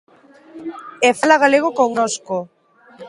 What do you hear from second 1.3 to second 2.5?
galego connosco.